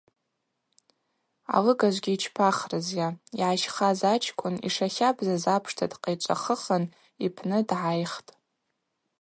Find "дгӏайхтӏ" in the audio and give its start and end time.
7.67-8.31